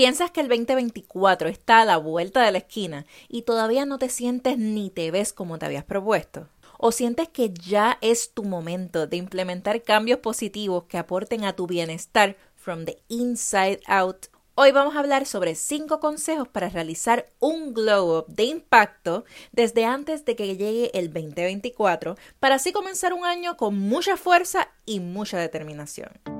Piensas 0.00 0.30
que 0.30 0.40
el 0.40 0.48
2024 0.48 1.50
está 1.50 1.82
a 1.82 1.84
la 1.84 1.98
vuelta 1.98 2.40
de 2.40 2.50
la 2.52 2.56
esquina 2.56 3.04
y 3.28 3.42
todavía 3.42 3.84
no 3.84 3.98
te 3.98 4.08
sientes 4.08 4.56
ni 4.56 4.88
te 4.88 5.10
ves 5.10 5.34
como 5.34 5.58
te 5.58 5.66
habías 5.66 5.84
propuesto. 5.84 6.48
¿O 6.78 6.90
sientes 6.90 7.28
que 7.28 7.52
ya 7.52 7.98
es 8.00 8.32
tu 8.32 8.44
momento 8.44 9.06
de 9.06 9.18
implementar 9.18 9.82
cambios 9.82 10.20
positivos 10.20 10.84
que 10.84 10.96
aporten 10.96 11.44
a 11.44 11.52
tu 11.54 11.66
bienestar 11.66 12.38
from 12.56 12.86
the 12.86 12.96
inside 13.08 13.80
out? 13.86 14.28
Hoy 14.54 14.72
vamos 14.72 14.96
a 14.96 15.00
hablar 15.00 15.26
sobre 15.26 15.54
5 15.54 16.00
consejos 16.00 16.48
para 16.48 16.70
realizar 16.70 17.26
un 17.38 17.74
glow 17.74 18.20
up 18.20 18.26
de 18.28 18.44
impacto 18.44 19.26
desde 19.52 19.84
antes 19.84 20.24
de 20.24 20.34
que 20.34 20.46
llegue 20.46 20.98
el 20.98 21.12
2024 21.12 22.16
para 22.38 22.54
así 22.54 22.72
comenzar 22.72 23.12
un 23.12 23.26
año 23.26 23.58
con 23.58 23.78
mucha 23.78 24.16
fuerza 24.16 24.70
y 24.86 25.00
mucha 25.00 25.38
determinación. 25.38 26.39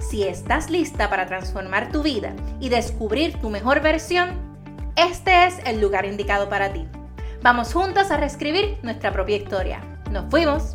Si 0.00 0.22
estás 0.24 0.70
lista 0.70 1.10
para 1.10 1.26
transformar 1.26 1.92
tu 1.92 2.02
vida 2.02 2.34
y 2.58 2.70
descubrir 2.70 3.38
tu 3.38 3.50
mejor 3.50 3.82
versión, 3.82 4.30
este 4.96 5.46
es 5.46 5.58
el 5.66 5.80
lugar 5.80 6.06
indicado 6.06 6.48
para 6.48 6.72
ti. 6.72 6.88
Vamos 7.42 7.72
juntos 7.72 8.10
a 8.10 8.16
reescribir 8.16 8.78
nuestra 8.82 9.12
propia 9.12 9.36
historia. 9.36 9.80
¡Nos 10.10 10.28
fuimos! 10.30 10.74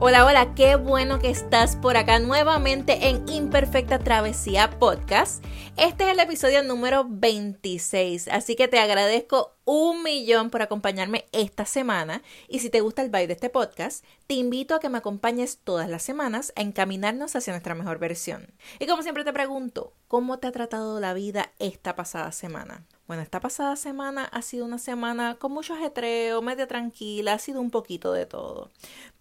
Hola, 0.00 0.24
hola, 0.24 0.54
qué 0.54 0.76
bueno 0.76 1.18
que 1.18 1.28
estás 1.28 1.74
por 1.74 1.96
acá 1.96 2.20
nuevamente 2.20 3.08
en 3.08 3.28
Imperfecta 3.28 3.98
Travesía 3.98 4.78
Podcast. 4.78 5.44
Este 5.76 6.04
es 6.04 6.10
el 6.10 6.20
episodio 6.20 6.62
número 6.62 7.04
26, 7.08 8.28
así 8.28 8.54
que 8.54 8.68
te 8.68 8.78
agradezco 8.78 9.56
un 9.64 10.04
millón 10.04 10.50
por 10.50 10.62
acompañarme 10.62 11.24
esta 11.32 11.64
semana 11.64 12.22
y 12.46 12.60
si 12.60 12.70
te 12.70 12.80
gusta 12.80 13.02
el 13.02 13.10
vibe 13.10 13.26
de 13.26 13.32
este 13.32 13.50
podcast, 13.50 14.04
te 14.28 14.34
invito 14.34 14.76
a 14.76 14.80
que 14.80 14.88
me 14.88 14.98
acompañes 14.98 15.58
todas 15.64 15.90
las 15.90 16.04
semanas 16.04 16.52
a 16.54 16.60
encaminarnos 16.60 17.34
hacia 17.34 17.52
nuestra 17.52 17.74
mejor 17.74 17.98
versión. 17.98 18.54
Y 18.78 18.86
como 18.86 19.02
siempre 19.02 19.24
te 19.24 19.32
pregunto, 19.32 19.94
¿cómo 20.06 20.38
te 20.38 20.46
ha 20.46 20.52
tratado 20.52 21.00
la 21.00 21.12
vida 21.12 21.50
esta 21.58 21.96
pasada 21.96 22.30
semana? 22.30 22.86
Bueno, 23.08 23.22
esta 23.22 23.40
pasada 23.40 23.74
semana 23.76 24.26
ha 24.26 24.42
sido 24.42 24.66
una 24.66 24.76
semana 24.76 25.36
con 25.36 25.50
mucho 25.50 25.72
ajetreo, 25.72 26.42
media 26.42 26.68
tranquila, 26.68 27.32
ha 27.32 27.38
sido 27.38 27.62
un 27.62 27.70
poquito 27.70 28.12
de 28.12 28.26
todo. 28.26 28.70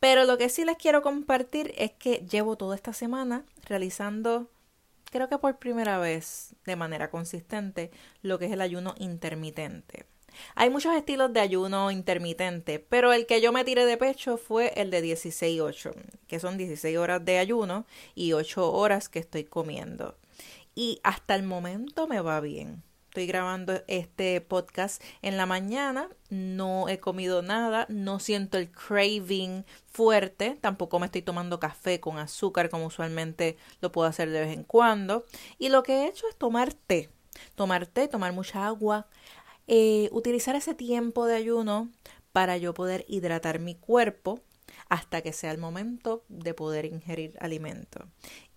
Pero 0.01 0.25
lo 0.25 0.37
que 0.37 0.49
sí 0.49 0.65
les 0.65 0.75
quiero 0.75 1.01
compartir 1.01 1.73
es 1.77 1.93
que 1.93 2.17
llevo 2.29 2.57
toda 2.57 2.75
esta 2.75 2.91
semana 2.91 3.45
realizando, 3.65 4.49
creo 5.09 5.29
que 5.29 5.37
por 5.37 5.57
primera 5.57 5.99
vez 5.99 6.53
de 6.65 6.75
manera 6.75 7.09
consistente, 7.09 7.89
lo 8.21 8.37
que 8.37 8.47
es 8.47 8.51
el 8.51 8.59
ayuno 8.59 8.93
intermitente. 8.97 10.05
Hay 10.55 10.69
muchos 10.69 10.93
estilos 10.93 11.31
de 11.31 11.39
ayuno 11.39 11.89
intermitente, 11.89 12.79
pero 12.79 13.13
el 13.13 13.25
que 13.25 13.39
yo 13.39 13.53
me 13.53 13.63
tiré 13.63 13.85
de 13.85 13.95
pecho 13.95 14.35
fue 14.35 14.73
el 14.75 14.91
de 14.91 15.01
16-8, 15.01 15.93
que 16.27 16.41
son 16.41 16.57
16 16.57 16.97
horas 16.97 17.23
de 17.23 17.37
ayuno 17.37 17.85
y 18.15 18.33
8 18.33 18.69
horas 18.69 19.07
que 19.07 19.19
estoy 19.19 19.45
comiendo. 19.45 20.17
Y 20.75 20.99
hasta 21.03 21.35
el 21.35 21.43
momento 21.43 22.05
me 22.05 22.19
va 22.19 22.41
bien 22.41 22.83
estoy 23.17 23.25
grabando 23.25 23.81
este 23.87 24.41
podcast 24.41 25.01
en 25.23 25.37
la 25.37 25.47
mañana, 25.47 26.07
no 26.29 26.87
he 26.87 26.99
comido 26.99 27.41
nada, 27.41 27.87
no 27.89 28.19
siento 28.19 28.59
el 28.59 28.69
craving 28.69 29.65
fuerte, 29.87 30.55
tampoco 30.61 30.99
me 30.99 31.07
estoy 31.07 31.23
tomando 31.23 31.59
café 31.59 31.99
con 31.99 32.19
azúcar 32.19 32.69
como 32.69 32.85
usualmente 32.85 33.57
lo 33.81 33.91
puedo 33.91 34.07
hacer 34.07 34.29
de 34.29 34.41
vez 34.41 34.55
en 34.55 34.63
cuando. 34.63 35.25
Y 35.57 35.69
lo 35.69 35.81
que 35.81 35.93
he 35.93 36.07
hecho 36.09 36.29
es 36.29 36.35
tomar 36.35 36.75
té, 36.75 37.09
tomar 37.55 37.87
té, 37.87 38.07
tomar 38.07 38.33
mucha 38.33 38.67
agua, 38.67 39.07
eh, 39.65 40.09
utilizar 40.11 40.55
ese 40.55 40.75
tiempo 40.75 41.25
de 41.25 41.37
ayuno 41.37 41.89
para 42.33 42.55
yo 42.57 42.75
poder 42.75 43.03
hidratar 43.07 43.57
mi 43.57 43.73
cuerpo 43.73 44.41
hasta 44.89 45.21
que 45.21 45.33
sea 45.33 45.49
el 45.49 45.57
momento 45.57 46.23
de 46.29 46.53
poder 46.53 46.85
ingerir 46.85 47.35
alimento. 47.39 48.05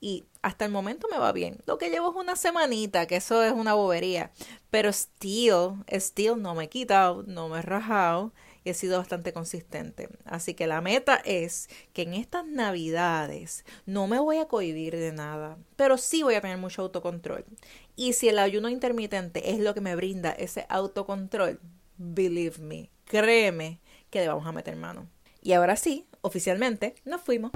Y 0.00 0.25
hasta 0.43 0.65
el 0.65 0.71
momento 0.71 1.09
me 1.11 1.19
va 1.19 1.33
bien. 1.33 1.59
Lo 1.66 1.77
que 1.77 1.91
llevo 1.91 2.11
es 2.11 2.16
una 2.16 2.34
semanita, 2.34 3.06
que 3.06 3.16
eso 3.16 3.43
es 3.43 3.53
una 3.53 3.75
bobería. 3.75 4.31
Pero 4.71 4.91
still, 4.91 5.84
still 5.88 6.41
no 6.41 6.55
me 6.55 6.65
he 6.65 6.69
quitado, 6.69 7.22
no 7.27 7.49
me 7.49 7.59
he 7.59 7.62
rajado 7.62 8.33
y 8.65 8.71
he 8.71 8.75
sido 8.75 8.99
bastante 8.99 9.33
consistente. 9.33 10.09
Así 10.25 10.55
que 10.55 10.66
la 10.66 10.81
meta 10.81 11.16
es 11.16 11.69
que 11.93 12.03
en 12.03 12.15
estas 12.15 12.47
navidades 12.47 13.65
no 13.87 14.06
me 14.06 14.19
voy 14.19 14.38
a 14.38 14.49
cohibir 14.49 14.97
de 14.97 15.12
nada, 15.12 15.59
pero 15.77 15.99
sí 15.99 16.22
voy 16.22 16.34
a 16.34 16.41
tener 16.41 16.59
mucho 16.59 16.82
autocontrol. 16.82 17.44
Y 17.97 18.15
si 18.15 18.28
el 18.28 18.38
ayuno 18.38 18.69
intermitente 18.69 19.50
es 19.50 19.61
lo 19.61 19.75
que 19.75 19.81
me 19.81 19.97
brinda 19.97 20.31
ese 20.32 20.67
autocontrol, 20.69 21.61
believe 21.99 22.59
me, 22.59 22.91
créeme 23.05 23.81
que 24.11 24.21
le 24.21 24.28
vamos 24.28 24.47
a 24.47 24.53
meter 24.53 24.77
mano. 24.77 25.09
Y 25.43 25.53
ahora 25.53 25.77
sí, 25.77 26.06
oficialmente, 26.22 26.94
nos 27.05 27.21
fuimos. 27.21 27.53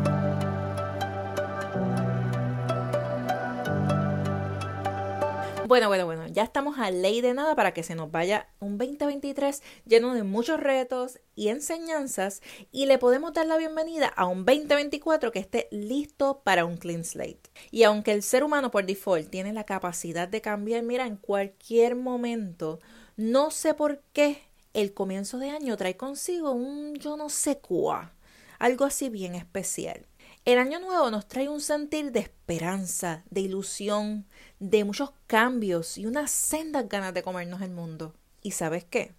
Bueno, 5.74 5.88
bueno, 5.88 6.06
bueno, 6.06 6.28
ya 6.28 6.44
estamos 6.44 6.78
a 6.78 6.92
ley 6.92 7.20
de 7.20 7.34
nada 7.34 7.56
para 7.56 7.74
que 7.74 7.82
se 7.82 7.96
nos 7.96 8.08
vaya 8.12 8.46
un 8.60 8.78
2023 8.78 9.60
lleno 9.86 10.14
de 10.14 10.22
muchos 10.22 10.60
retos 10.60 11.18
y 11.34 11.48
enseñanzas 11.48 12.42
y 12.70 12.86
le 12.86 12.96
podemos 12.96 13.32
dar 13.32 13.46
la 13.46 13.56
bienvenida 13.56 14.06
a 14.06 14.26
un 14.26 14.44
2024 14.44 15.32
que 15.32 15.40
esté 15.40 15.66
listo 15.72 16.42
para 16.44 16.64
un 16.64 16.76
clean 16.76 17.02
slate. 17.02 17.50
Y 17.72 17.82
aunque 17.82 18.12
el 18.12 18.22
ser 18.22 18.44
humano 18.44 18.70
por 18.70 18.86
default 18.86 19.30
tiene 19.30 19.52
la 19.52 19.64
capacidad 19.64 20.28
de 20.28 20.40
cambiar, 20.40 20.84
mira, 20.84 21.08
en 21.08 21.16
cualquier 21.16 21.96
momento, 21.96 22.78
no 23.16 23.50
sé 23.50 23.74
por 23.74 24.00
qué 24.12 24.42
el 24.74 24.94
comienzo 24.94 25.38
de 25.38 25.50
año 25.50 25.76
trae 25.76 25.96
consigo 25.96 26.52
un 26.52 26.94
yo 26.94 27.16
no 27.16 27.28
sé 27.28 27.58
cuá, 27.58 28.14
algo 28.60 28.84
así 28.84 29.08
bien 29.08 29.34
especial. 29.34 30.06
El 30.44 30.58
año 30.58 30.78
nuevo 30.78 31.10
nos 31.10 31.26
trae 31.26 31.48
un 31.48 31.62
sentir 31.62 32.12
de 32.12 32.20
esperanza, 32.20 33.24
de 33.30 33.40
ilusión, 33.40 34.26
de 34.58 34.84
muchos 34.84 35.14
cambios 35.26 35.96
y 35.96 36.04
unas 36.04 36.30
sendas 36.30 36.86
ganas 36.86 37.14
de 37.14 37.22
comernos 37.22 37.62
el 37.62 37.70
mundo. 37.70 38.12
¿Y 38.42 38.50
sabes 38.50 38.84
qué? 38.84 39.14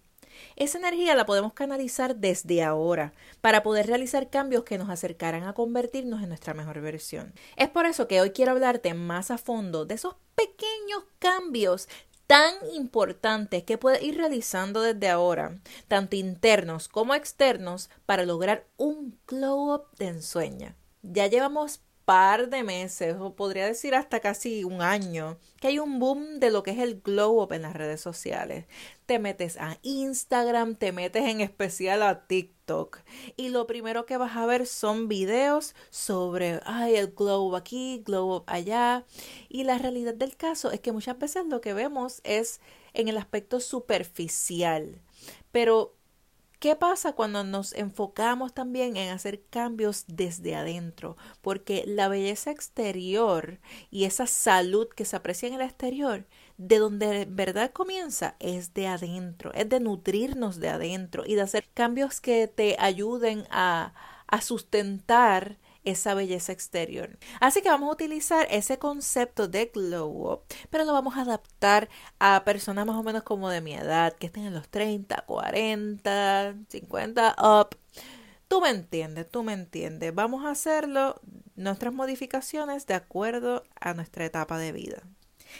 Esa 0.54 0.78
energía 0.78 1.16
la 1.16 1.26
podemos 1.26 1.52
canalizar 1.52 2.14
desde 2.14 2.62
ahora 2.62 3.12
para 3.40 3.64
poder 3.64 3.88
realizar 3.88 4.30
cambios 4.30 4.62
que 4.62 4.78
nos 4.78 4.88
acercarán 4.88 5.42
a 5.42 5.52
convertirnos 5.52 6.22
en 6.22 6.28
nuestra 6.28 6.54
mejor 6.54 6.80
versión. 6.80 7.34
Es 7.56 7.70
por 7.70 7.86
eso 7.86 8.06
que 8.06 8.20
hoy 8.20 8.30
quiero 8.30 8.52
hablarte 8.52 8.94
más 8.94 9.32
a 9.32 9.38
fondo 9.38 9.84
de 9.84 9.96
esos 9.96 10.14
pequeños 10.36 11.06
cambios 11.18 11.88
tan 12.28 12.54
importantes 12.72 13.64
que 13.64 13.78
puedes 13.78 14.00
ir 14.00 14.16
realizando 14.16 14.80
desde 14.80 15.08
ahora, 15.08 15.58
tanto 15.88 16.14
internos 16.14 16.86
como 16.86 17.16
externos, 17.16 17.90
para 18.04 18.24
lograr 18.24 18.64
un 18.76 19.18
glow 19.26 19.74
up 19.74 19.86
de 19.98 20.06
ensueño 20.06 20.76
ya 21.12 21.26
llevamos 21.26 21.80
par 22.06 22.48
de 22.50 22.62
meses, 22.62 23.16
o 23.18 23.34
podría 23.34 23.66
decir 23.66 23.96
hasta 23.96 24.20
casi 24.20 24.62
un 24.62 24.80
año, 24.80 25.38
que 25.60 25.66
hay 25.66 25.80
un 25.80 25.98
boom 25.98 26.38
de 26.38 26.52
lo 26.52 26.62
que 26.62 26.70
es 26.70 26.78
el 26.78 27.00
glow 27.00 27.42
up 27.42 27.52
en 27.52 27.62
las 27.62 27.74
redes 27.74 28.00
sociales. 28.00 28.66
Te 29.06 29.18
metes 29.18 29.56
a 29.56 29.76
Instagram, 29.82 30.76
te 30.76 30.92
metes 30.92 31.24
en 31.24 31.40
especial 31.40 32.02
a 32.02 32.26
TikTok 32.28 33.00
y 33.36 33.48
lo 33.48 33.66
primero 33.66 34.06
que 34.06 34.16
vas 34.18 34.36
a 34.36 34.46
ver 34.46 34.66
son 34.66 35.08
videos 35.08 35.74
sobre, 35.90 36.60
ay, 36.64 36.94
el 36.94 37.08
glow 37.08 37.48
up 37.48 37.56
aquí, 37.56 38.02
glow 38.06 38.36
up 38.36 38.44
allá. 38.46 39.04
Y 39.48 39.64
la 39.64 39.76
realidad 39.76 40.14
del 40.14 40.36
caso 40.36 40.70
es 40.70 40.78
que 40.78 40.92
muchas 40.92 41.18
veces 41.18 41.44
lo 41.46 41.60
que 41.60 41.74
vemos 41.74 42.20
es 42.22 42.60
en 42.94 43.08
el 43.08 43.16
aspecto 43.16 43.58
superficial. 43.58 45.02
Pero 45.50 45.95
¿Qué 46.66 46.74
pasa 46.74 47.12
cuando 47.12 47.44
nos 47.44 47.72
enfocamos 47.74 48.52
también 48.52 48.96
en 48.96 49.10
hacer 49.10 49.40
cambios 49.50 50.04
desde 50.08 50.56
adentro? 50.56 51.16
Porque 51.40 51.84
la 51.86 52.08
belleza 52.08 52.50
exterior 52.50 53.60
y 53.92 54.02
esa 54.02 54.26
salud 54.26 54.88
que 54.88 55.04
se 55.04 55.14
aprecia 55.14 55.46
en 55.46 55.54
el 55.54 55.60
exterior, 55.60 56.26
de 56.58 56.78
donde 56.78 57.24
verdad 57.30 57.70
comienza, 57.70 58.34
es 58.40 58.74
de 58.74 58.88
adentro, 58.88 59.52
es 59.54 59.68
de 59.68 59.78
nutrirnos 59.78 60.58
de 60.58 60.70
adentro 60.70 61.22
y 61.24 61.36
de 61.36 61.42
hacer 61.42 61.68
cambios 61.72 62.20
que 62.20 62.48
te 62.48 62.74
ayuden 62.80 63.46
a, 63.50 63.94
a 64.26 64.40
sustentar 64.40 65.58
esa 65.86 66.14
belleza 66.14 66.52
exterior. 66.52 67.16
Así 67.40 67.62
que 67.62 67.70
vamos 67.70 67.88
a 67.88 67.92
utilizar 67.92 68.46
ese 68.50 68.78
concepto 68.78 69.48
de 69.48 69.66
glow 69.66 70.32
up, 70.32 70.40
pero 70.68 70.84
lo 70.84 70.92
vamos 70.92 71.16
a 71.16 71.22
adaptar 71.22 71.88
a 72.18 72.44
personas 72.44 72.84
más 72.84 72.96
o 72.96 73.02
menos 73.02 73.22
como 73.22 73.48
de 73.48 73.62
mi 73.62 73.72
edad, 73.72 74.12
que 74.12 74.26
estén 74.26 74.44
en 74.44 74.54
los 74.54 74.68
30, 74.68 75.24
40, 75.26 76.54
50, 76.68 77.36
up. 77.38 77.76
Tú 78.48 78.60
me 78.60 78.70
entiendes, 78.70 79.30
tú 79.30 79.42
me 79.42 79.52
entiendes. 79.52 80.14
Vamos 80.14 80.44
a 80.44 80.50
hacerlo, 80.50 81.20
nuestras 81.54 81.94
modificaciones 81.94 82.86
de 82.86 82.94
acuerdo 82.94 83.62
a 83.80 83.94
nuestra 83.94 84.24
etapa 84.24 84.58
de 84.58 84.72
vida. 84.72 85.02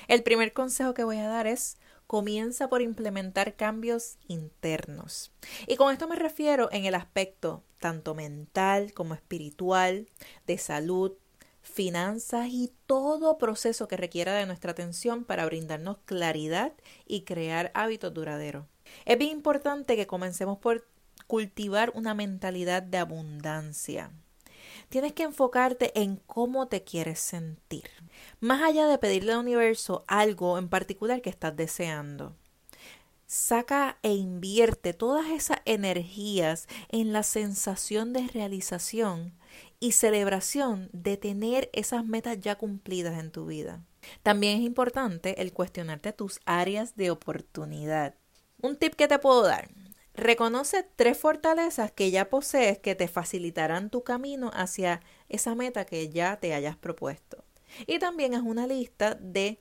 El 0.08 0.22
primer 0.22 0.52
consejo 0.52 0.92
que 0.92 1.04
voy 1.04 1.18
a 1.18 1.28
dar 1.28 1.46
es 1.46 1.78
comienza 2.06 2.68
por 2.68 2.82
implementar 2.82 3.56
cambios 3.56 4.18
internos. 4.28 5.32
Y 5.66 5.76
con 5.76 5.92
esto 5.92 6.06
me 6.08 6.16
refiero 6.16 6.68
en 6.72 6.84
el 6.84 6.94
aspecto 6.94 7.62
tanto 7.78 8.14
mental 8.14 8.92
como 8.92 9.14
espiritual, 9.14 10.08
de 10.46 10.58
salud, 10.58 11.12
finanzas 11.62 12.48
y 12.50 12.72
todo 12.86 13.38
proceso 13.38 13.88
que 13.88 13.96
requiera 13.96 14.34
de 14.34 14.46
nuestra 14.46 14.70
atención 14.70 15.24
para 15.24 15.44
brindarnos 15.46 15.98
claridad 16.04 16.72
y 17.06 17.22
crear 17.22 17.70
hábitos 17.74 18.14
duraderos. 18.14 18.66
Es 19.04 19.18
bien 19.18 19.32
importante 19.32 19.96
que 19.96 20.06
comencemos 20.06 20.58
por 20.58 20.86
cultivar 21.26 21.92
una 21.94 22.14
mentalidad 22.14 22.82
de 22.82 22.98
abundancia. 22.98 24.10
Tienes 24.88 25.12
que 25.12 25.24
enfocarte 25.24 25.98
en 26.00 26.16
cómo 26.26 26.68
te 26.68 26.84
quieres 26.84 27.18
sentir, 27.18 27.90
más 28.40 28.62
allá 28.62 28.86
de 28.86 28.98
pedirle 28.98 29.32
al 29.32 29.40
universo 29.40 30.04
algo 30.06 30.58
en 30.58 30.68
particular 30.68 31.20
que 31.22 31.30
estás 31.30 31.56
deseando. 31.56 32.36
Saca 33.26 33.98
e 34.02 34.14
invierte 34.14 34.94
todas 34.94 35.30
esas 35.30 35.58
energías 35.64 36.68
en 36.88 37.12
la 37.12 37.24
sensación 37.24 38.12
de 38.12 38.28
realización 38.28 39.34
y 39.80 39.92
celebración 39.92 40.88
de 40.92 41.16
tener 41.16 41.68
esas 41.72 42.04
metas 42.04 42.38
ya 42.38 42.54
cumplidas 42.54 43.18
en 43.18 43.32
tu 43.32 43.46
vida. 43.46 43.84
También 44.22 44.58
es 44.58 44.64
importante 44.64 45.42
el 45.42 45.52
cuestionarte 45.52 46.12
tus 46.12 46.40
áreas 46.44 46.94
de 46.94 47.10
oportunidad. 47.10 48.14
Un 48.62 48.76
tip 48.76 48.94
que 48.94 49.08
te 49.08 49.18
puedo 49.18 49.42
dar. 49.42 49.70
Reconoce 50.14 50.82
tres 50.96 51.18
fortalezas 51.18 51.90
que 51.90 52.10
ya 52.10 52.30
posees 52.30 52.78
que 52.78 52.94
te 52.94 53.08
facilitarán 53.08 53.90
tu 53.90 54.02
camino 54.02 54.50
hacia 54.54 55.02
esa 55.28 55.54
meta 55.54 55.84
que 55.84 56.08
ya 56.08 56.38
te 56.38 56.54
hayas 56.54 56.76
propuesto. 56.76 57.44
Y 57.86 57.98
también 57.98 58.34
es 58.34 58.40
una 58.40 58.66
lista 58.66 59.14
de 59.14 59.60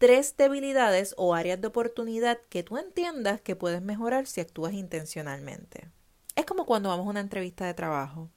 tres 0.00 0.34
debilidades 0.38 1.14
o 1.18 1.34
áreas 1.34 1.60
de 1.60 1.66
oportunidad 1.66 2.38
que 2.48 2.62
tú 2.62 2.78
entiendas 2.78 3.42
que 3.42 3.54
puedes 3.54 3.82
mejorar 3.82 4.26
si 4.26 4.40
actúas 4.40 4.72
intencionalmente. 4.72 5.90
Es 6.36 6.46
como 6.46 6.64
cuando 6.64 6.88
vamos 6.88 7.06
a 7.06 7.10
una 7.10 7.20
entrevista 7.20 7.66
de 7.66 7.74
trabajo. 7.74 8.30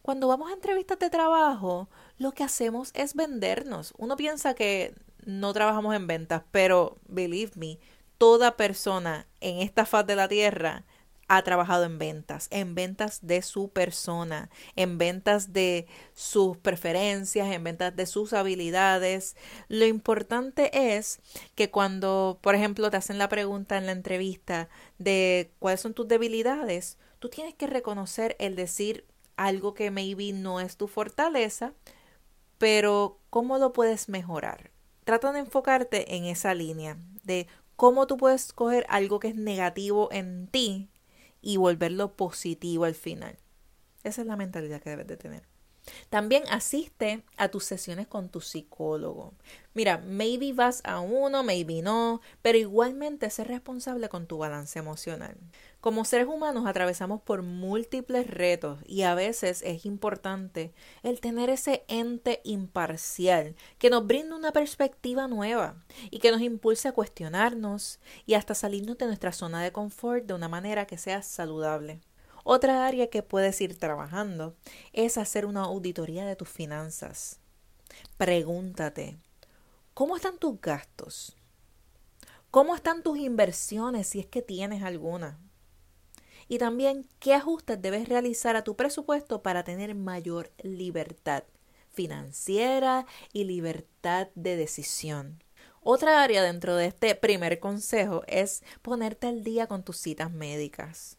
Cuando 0.00 0.28
vamos 0.28 0.48
a 0.48 0.54
entrevistas 0.54 1.00
de 1.00 1.10
trabajo, 1.10 1.88
lo 2.18 2.30
que 2.30 2.44
hacemos 2.44 2.92
es 2.94 3.14
vendernos. 3.14 3.94
Uno 3.98 4.14
piensa 4.16 4.54
que 4.54 4.94
no 5.26 5.52
trabajamos 5.52 5.96
en 5.96 6.06
ventas, 6.06 6.44
pero 6.52 6.98
believe 7.08 7.50
me, 7.56 7.80
toda 8.16 8.56
persona 8.56 9.26
en 9.40 9.58
esta 9.58 9.86
faz 9.86 10.06
de 10.06 10.14
la 10.14 10.28
tierra 10.28 10.84
ha 11.28 11.42
trabajado 11.42 11.84
en 11.84 11.98
ventas, 11.98 12.48
en 12.50 12.74
ventas 12.74 13.20
de 13.22 13.42
su 13.42 13.68
persona, 13.68 14.48
en 14.76 14.96
ventas 14.96 15.52
de 15.52 15.86
sus 16.14 16.56
preferencias, 16.56 17.52
en 17.52 17.62
ventas 17.62 17.94
de 17.94 18.06
sus 18.06 18.32
habilidades. 18.32 19.36
Lo 19.68 19.84
importante 19.84 20.96
es 20.96 21.20
que 21.54 21.70
cuando, 21.70 22.38
por 22.40 22.54
ejemplo, 22.54 22.90
te 22.90 22.96
hacen 22.96 23.18
la 23.18 23.28
pregunta 23.28 23.76
en 23.76 23.86
la 23.86 23.92
entrevista 23.92 24.70
de 24.98 25.52
cuáles 25.58 25.80
son 25.80 25.92
tus 25.92 26.08
debilidades, 26.08 26.96
tú 27.18 27.28
tienes 27.28 27.54
que 27.54 27.66
reconocer 27.66 28.34
el 28.38 28.56
decir 28.56 29.04
algo 29.36 29.74
que 29.74 29.90
maybe 29.90 30.32
no 30.32 30.60
es 30.60 30.78
tu 30.78 30.88
fortaleza, 30.88 31.74
pero 32.56 33.20
cómo 33.28 33.58
lo 33.58 33.74
puedes 33.74 34.08
mejorar. 34.08 34.70
Trata 35.04 35.32
de 35.32 35.40
enfocarte 35.40 36.16
en 36.16 36.24
esa 36.24 36.54
línea 36.54 36.96
de 37.22 37.46
cómo 37.76 38.06
tú 38.06 38.16
puedes 38.16 38.52
coger 38.54 38.86
algo 38.88 39.20
que 39.20 39.28
es 39.28 39.36
negativo 39.36 40.08
en 40.10 40.48
ti 40.48 40.88
y 41.40 41.56
volverlo 41.56 42.16
positivo 42.16 42.84
al 42.84 42.94
final. 42.94 43.38
Esa 44.04 44.20
es 44.20 44.26
la 44.26 44.36
mentalidad 44.36 44.80
que 44.80 44.90
debes 44.90 45.06
de 45.06 45.16
tener. 45.16 45.47
También 46.10 46.44
asiste 46.50 47.22
a 47.36 47.48
tus 47.48 47.64
sesiones 47.64 48.06
con 48.06 48.28
tu 48.28 48.40
psicólogo. 48.40 49.34
Mira, 49.74 49.98
maybe 49.98 50.52
vas 50.52 50.80
a 50.84 51.00
uno, 51.00 51.44
maybe 51.44 51.82
no, 51.82 52.20
pero 52.42 52.58
igualmente 52.58 53.30
sé 53.30 53.44
responsable 53.44 54.08
con 54.08 54.26
tu 54.26 54.38
balance 54.38 54.78
emocional. 54.78 55.36
Como 55.80 56.04
seres 56.04 56.26
humanos 56.26 56.66
atravesamos 56.66 57.22
por 57.22 57.42
múltiples 57.42 58.26
retos 58.26 58.80
y 58.84 59.02
a 59.02 59.14
veces 59.14 59.62
es 59.62 59.86
importante 59.86 60.72
el 61.04 61.20
tener 61.20 61.50
ese 61.50 61.84
ente 61.86 62.40
imparcial 62.42 63.54
que 63.78 63.88
nos 63.88 64.04
brinda 64.04 64.34
una 64.34 64.52
perspectiva 64.52 65.28
nueva 65.28 65.76
y 66.10 66.18
que 66.18 66.32
nos 66.32 66.40
impulse 66.40 66.88
a 66.88 66.92
cuestionarnos 66.92 68.00
y 68.26 68.34
hasta 68.34 68.56
salirnos 68.56 68.98
de 68.98 69.06
nuestra 69.06 69.32
zona 69.32 69.62
de 69.62 69.70
confort 69.70 70.24
de 70.26 70.34
una 70.34 70.48
manera 70.48 70.86
que 70.86 70.98
sea 70.98 71.22
saludable. 71.22 72.00
Otra 72.50 72.86
área 72.86 73.10
que 73.10 73.22
puedes 73.22 73.60
ir 73.60 73.76
trabajando 73.78 74.56
es 74.94 75.18
hacer 75.18 75.44
una 75.44 75.64
auditoría 75.64 76.24
de 76.24 76.34
tus 76.34 76.48
finanzas. 76.48 77.40
Pregúntate, 78.16 79.18
¿cómo 79.92 80.16
están 80.16 80.38
tus 80.38 80.58
gastos? 80.58 81.36
¿Cómo 82.50 82.74
están 82.74 83.02
tus 83.02 83.18
inversiones 83.18 84.06
si 84.06 84.20
es 84.20 84.26
que 84.26 84.40
tienes 84.40 84.82
alguna? 84.82 85.38
Y 86.48 86.56
también, 86.56 87.06
¿qué 87.18 87.34
ajustes 87.34 87.82
debes 87.82 88.08
realizar 88.08 88.56
a 88.56 88.64
tu 88.64 88.76
presupuesto 88.76 89.42
para 89.42 89.62
tener 89.62 89.94
mayor 89.94 90.50
libertad 90.62 91.44
financiera 91.92 93.04
y 93.34 93.44
libertad 93.44 94.28
de 94.34 94.56
decisión? 94.56 95.44
Otra 95.82 96.22
área 96.22 96.42
dentro 96.42 96.76
de 96.76 96.86
este 96.86 97.14
primer 97.14 97.60
consejo 97.60 98.22
es 98.26 98.62
ponerte 98.80 99.26
al 99.26 99.44
día 99.44 99.66
con 99.66 99.84
tus 99.84 99.98
citas 99.98 100.32
médicas. 100.32 101.17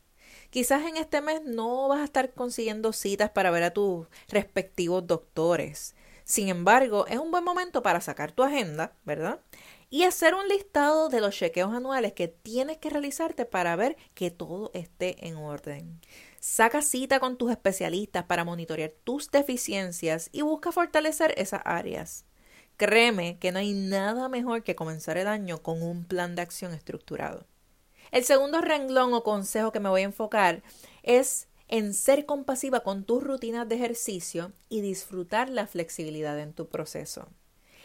Quizás 0.49 0.85
en 0.87 0.97
este 0.97 1.21
mes 1.21 1.41
no 1.45 1.87
vas 1.87 1.99
a 1.99 2.05
estar 2.05 2.33
consiguiendo 2.33 2.91
citas 2.91 3.29
para 3.29 3.51
ver 3.51 3.63
a 3.63 3.71
tus 3.71 4.07
respectivos 4.29 5.05
doctores. 5.05 5.95
Sin 6.23 6.49
embargo, 6.49 7.05
es 7.07 7.19
un 7.19 7.31
buen 7.31 7.43
momento 7.43 7.83
para 7.83 8.01
sacar 8.01 8.31
tu 8.31 8.43
agenda, 8.43 8.93
¿verdad? 9.05 9.41
Y 9.91 10.03
hacer 10.03 10.33
un 10.35 10.47
listado 10.47 11.09
de 11.09 11.21
los 11.21 11.35
chequeos 11.35 11.73
anuales 11.73 12.13
que 12.13 12.27
tienes 12.27 12.77
que 12.77 12.89
realizarte 12.89 13.45
para 13.45 13.75
ver 13.75 13.95
que 14.13 14.31
todo 14.31 14.71
esté 14.73 15.27
en 15.27 15.37
orden. 15.37 15.99
Saca 16.39 16.81
cita 16.81 17.19
con 17.19 17.37
tus 17.37 17.51
especialistas 17.51 18.23
para 18.25 18.43
monitorear 18.43 18.91
tus 19.03 19.29
deficiencias 19.31 20.29
y 20.31 20.41
busca 20.41 20.71
fortalecer 20.71 21.33
esas 21.37 21.61
áreas. 21.65 22.25
Créeme 22.77 23.37
que 23.39 23.51
no 23.51 23.59
hay 23.59 23.73
nada 23.73 24.29
mejor 24.29 24.63
que 24.63 24.75
comenzar 24.75 25.17
el 25.17 25.27
año 25.27 25.61
con 25.61 25.83
un 25.83 26.05
plan 26.05 26.35
de 26.35 26.43
acción 26.43 26.73
estructurado. 26.73 27.48
El 28.11 28.23
segundo 28.23 28.61
renglón 28.61 29.13
o 29.13 29.23
consejo 29.23 29.71
que 29.71 29.79
me 29.79 29.89
voy 29.89 30.01
a 30.01 30.05
enfocar 30.05 30.63
es 31.03 31.47
en 31.67 31.93
ser 31.93 32.25
compasiva 32.25 32.81
con 32.81 33.03
tus 33.03 33.23
rutinas 33.23 33.69
de 33.69 33.75
ejercicio 33.75 34.51
y 34.69 34.81
disfrutar 34.81 35.49
la 35.49 35.67
flexibilidad 35.67 36.39
en 36.39 36.53
tu 36.53 36.67
proceso. 36.67 37.27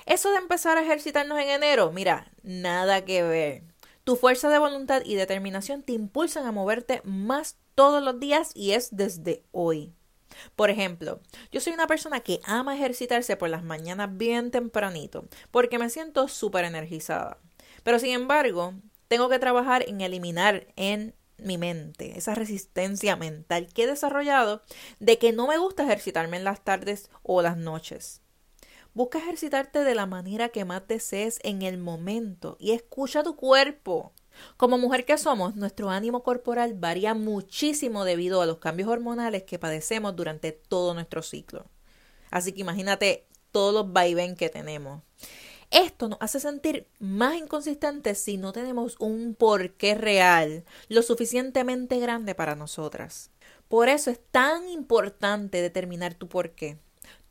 Eso 0.06 0.30
de 0.30 0.38
empezar 0.38 0.76
a 0.76 0.82
ejercitarnos 0.82 1.38
en 1.38 1.48
enero, 1.50 1.90
mira, 1.92 2.30
nada 2.42 3.04
que 3.04 3.22
ver. 3.22 3.62
Tu 4.04 4.16
fuerza 4.16 4.50
de 4.50 4.58
voluntad 4.58 5.02
y 5.04 5.14
determinación 5.14 5.82
te 5.82 5.92
impulsan 5.92 6.46
a 6.46 6.52
moverte 6.52 7.00
más 7.04 7.56
todos 7.74 8.02
los 8.02 8.20
días 8.20 8.50
y 8.54 8.72
es 8.72 8.96
desde 8.96 9.42
hoy. 9.52 9.94
Por 10.56 10.70
ejemplo, 10.70 11.20
yo 11.52 11.60
soy 11.60 11.72
una 11.72 11.86
persona 11.86 12.20
que 12.20 12.40
ama 12.44 12.74
ejercitarse 12.74 13.36
por 13.36 13.48
las 13.48 13.62
mañanas 13.62 14.16
bien 14.16 14.50
tempranito 14.50 15.26
porque 15.50 15.78
me 15.78 15.90
siento 15.90 16.28
súper 16.28 16.64
energizada. 16.64 17.38
Pero 17.82 17.98
sin 17.98 18.10
embargo, 18.10 18.74
tengo 19.14 19.28
que 19.28 19.38
trabajar 19.38 19.84
en 19.88 20.00
eliminar 20.00 20.66
en 20.74 21.14
mi 21.36 21.56
mente 21.56 22.18
esa 22.18 22.34
resistencia 22.34 23.14
mental 23.14 23.68
que 23.72 23.84
he 23.84 23.86
desarrollado 23.86 24.62
de 24.98 25.18
que 25.18 25.32
no 25.32 25.46
me 25.46 25.56
gusta 25.56 25.84
ejercitarme 25.84 26.36
en 26.36 26.42
las 26.42 26.64
tardes 26.64 27.10
o 27.22 27.40
las 27.40 27.56
noches. 27.56 28.22
Busca 28.92 29.18
ejercitarte 29.18 29.84
de 29.84 29.94
la 29.94 30.06
manera 30.06 30.48
que 30.48 30.64
más 30.64 30.88
desees 30.88 31.38
en 31.44 31.62
el 31.62 31.78
momento 31.78 32.56
y 32.58 32.72
escucha 32.72 33.22
tu 33.22 33.36
cuerpo. 33.36 34.12
Como 34.56 34.78
mujer 34.78 35.04
que 35.04 35.16
somos, 35.16 35.54
nuestro 35.54 35.90
ánimo 35.90 36.24
corporal 36.24 36.74
varía 36.74 37.14
muchísimo 37.14 38.04
debido 38.04 38.42
a 38.42 38.46
los 38.46 38.58
cambios 38.58 38.88
hormonales 38.88 39.44
que 39.44 39.60
padecemos 39.60 40.16
durante 40.16 40.50
todo 40.50 40.92
nuestro 40.92 41.22
ciclo. 41.22 41.66
Así 42.32 42.50
que 42.50 42.62
imagínate 42.62 43.28
todos 43.52 43.72
los 43.72 43.92
vaivén 43.92 44.34
que 44.34 44.48
tenemos. 44.48 45.04
Esto 45.74 46.08
nos 46.08 46.20
hace 46.22 46.38
sentir 46.38 46.86
más 47.00 47.34
inconsistentes 47.34 48.18
si 48.18 48.36
no 48.36 48.52
tenemos 48.52 48.94
un 49.00 49.34
porqué 49.34 49.96
real 49.96 50.64
lo 50.88 51.02
suficientemente 51.02 51.98
grande 51.98 52.36
para 52.36 52.54
nosotras. 52.54 53.32
Por 53.66 53.88
eso 53.88 54.12
es 54.12 54.20
tan 54.30 54.68
importante 54.68 55.60
determinar 55.60 56.14
tu 56.14 56.28
porqué, 56.28 56.78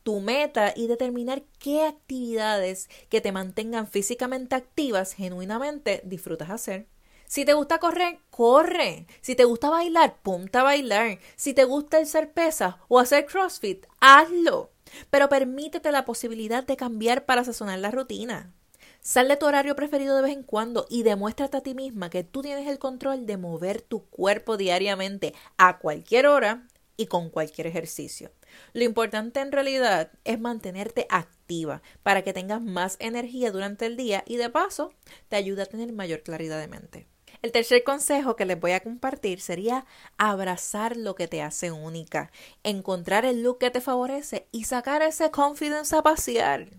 tu 0.04 0.20
meta 0.20 0.74
y 0.76 0.88
determinar 0.88 1.44
qué 1.58 1.84
actividades 1.86 2.90
que 3.08 3.22
te 3.22 3.32
mantengan 3.32 3.88
físicamente 3.88 4.56
activas 4.56 5.14
genuinamente 5.14 6.02
disfrutas 6.04 6.50
hacer. 6.50 6.88
Si 7.34 7.46
te 7.46 7.54
gusta 7.54 7.80
correr, 7.80 8.20
corre. 8.30 9.08
Si 9.22 9.34
te 9.34 9.46
gusta 9.46 9.72
bailar, 9.72 10.18
ponte 10.22 10.60
a 10.60 10.62
bailar. 10.62 11.18
Si 11.36 11.56
te 11.56 11.64
gusta 11.64 11.98
el 11.98 12.06
ser 12.06 12.32
pesa 12.32 12.78
o 12.88 13.00
hacer 13.00 13.26
CrossFit, 13.26 13.88
hazlo 14.00 14.70
pero 15.10 15.30
permítete 15.30 15.92
la 15.92 16.06
posibilidad 16.06 16.64
de 16.64 16.78
cambiar 16.78 17.26
para 17.26 17.44
sazonar 17.44 17.80
la 17.80 17.90
rutina. 17.90 18.54
Sal 19.02 19.30
de 19.30 19.38
tu 19.38 19.48
horario 19.48 19.76
preferido 19.76 20.16
de 20.16 20.22
vez 20.22 20.32
en 20.32 20.44
cuando 20.44 20.86
y 20.92 21.02
demuéstrate 21.02 21.58
a 21.58 21.62
ti 21.62 21.74
misma 21.74 22.12
que 22.12 22.24
tú 22.24 22.44
tienes 22.44 22.68
el 22.68 22.78
control 22.78 23.26
de 23.26 23.38
mover 23.38 23.82
tu 23.82 24.06
cuerpo 24.06 24.56
diariamente 24.56 25.34
a 25.58 25.80
cualquier 25.80 26.28
hora 26.28 26.68
y 26.98 27.08
con 27.08 27.32
cualquier 27.32 27.66
ejercicio. 27.66 28.32
Lo 28.74 28.84
importante 28.84 29.40
en 29.40 29.52
realidad 29.52 30.12
es 30.24 30.40
mantenerte 30.40 31.08
activa 31.10 31.82
para 32.04 32.22
que 32.22 32.32
tengas 32.34 32.62
más 32.62 32.98
energía 33.00 33.52
durante 33.52 33.88
el 33.88 33.98
día 33.98 34.24
y 34.28 34.38
de 34.38 34.52
paso 34.52 34.94
te 35.30 35.36
ayuda 35.36 35.64
a 35.64 35.66
tener 35.66 35.92
mayor 35.94 36.22
claridad 36.22 36.60
de 36.60 36.68
mente. 36.68 37.13
El 37.44 37.52
tercer 37.52 37.84
consejo 37.84 38.38
que 38.38 38.46
les 38.46 38.58
voy 38.58 38.72
a 38.72 38.80
compartir 38.80 39.42
sería 39.42 39.86
abrazar 40.18 40.96
lo 40.96 41.14
que 41.14 41.28
te 41.28 41.42
hace 41.42 41.74
única, 41.74 42.32
encontrar 42.64 43.26
el 43.26 43.44
look 43.44 43.58
que 43.60 43.70
te 43.70 43.82
favorece 43.82 44.48
y 44.54 44.64
sacar 44.64 45.02
ese 45.02 45.30
confidence 45.30 45.94
a 45.94 46.02
pasear. 46.02 46.70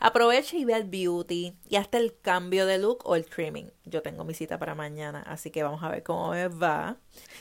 Aprovecha 0.00 0.56
y 0.56 0.64
ve 0.64 0.72
al 0.72 0.84
beauty 0.84 1.58
y 1.68 1.76
hasta 1.76 1.98
el 1.98 2.18
cambio 2.18 2.64
de 2.64 2.78
look 2.78 3.02
o 3.04 3.16
el 3.16 3.26
trimming. 3.26 3.70
Yo 3.84 4.00
tengo 4.00 4.24
mi 4.24 4.32
cita 4.32 4.58
para 4.58 4.74
mañana, 4.74 5.22
así 5.26 5.50
que 5.50 5.62
vamos 5.62 5.82
a 5.82 5.90
ver 5.90 6.02
cómo 6.02 6.30
me 6.30 6.48
va. 6.48 6.96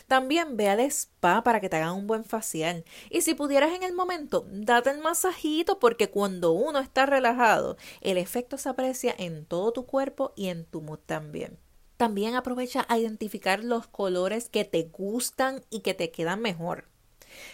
También 0.07 0.57
ve 0.57 0.67
al 0.67 0.81
spa 0.81 1.41
para 1.41 1.61
que 1.61 1.69
te 1.69 1.77
hagan 1.77 1.95
un 1.95 2.05
buen 2.05 2.25
facial. 2.25 2.83
Y 3.09 3.21
si 3.21 3.33
pudieras 3.33 3.71
en 3.71 3.83
el 3.83 3.93
momento, 3.93 4.45
date 4.51 4.89
el 4.89 4.99
masajito 4.99 5.79
porque 5.79 6.09
cuando 6.09 6.51
uno 6.51 6.79
está 6.79 7.05
relajado, 7.05 7.77
el 8.01 8.17
efecto 8.17 8.57
se 8.57 8.67
aprecia 8.67 9.15
en 9.17 9.45
todo 9.45 9.71
tu 9.71 9.85
cuerpo 9.85 10.33
y 10.35 10.49
en 10.49 10.65
tu 10.65 10.81
mood 10.81 10.99
también. 11.05 11.62
También 12.03 12.35
aprovecha 12.35 12.85
a 12.89 12.97
identificar 12.97 13.63
los 13.63 13.87
colores 13.87 14.49
que 14.49 14.65
te 14.65 14.83
gustan 14.91 15.63
y 15.69 15.79
que 15.79 15.93
te 15.93 16.11
quedan 16.11 16.41
mejor. 16.41 16.89